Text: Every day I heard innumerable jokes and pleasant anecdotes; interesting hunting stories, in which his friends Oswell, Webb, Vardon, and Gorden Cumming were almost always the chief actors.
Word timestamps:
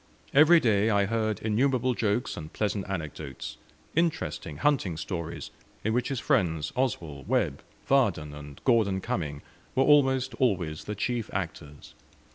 Every 0.33 0.59
day 0.59 0.89
I 0.89 1.05
heard 1.05 1.39
innumerable 1.41 1.93
jokes 1.93 2.35
and 2.35 2.51
pleasant 2.51 2.89
anecdotes; 2.89 3.57
interesting 3.95 4.57
hunting 4.57 4.97
stories, 4.97 5.51
in 5.83 5.93
which 5.93 6.07
his 6.09 6.19
friends 6.19 6.73
Oswell, 6.75 7.23
Webb, 7.27 7.61
Vardon, 7.87 8.33
and 8.33 8.59
Gorden 8.63 8.99
Cumming 8.99 9.43
were 9.75 9.83
almost 9.83 10.33
always 10.39 10.85
the 10.85 10.95
chief 10.95 11.29
actors. 11.33 11.93